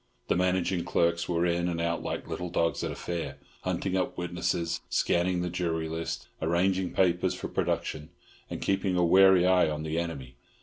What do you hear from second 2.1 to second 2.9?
little dogs at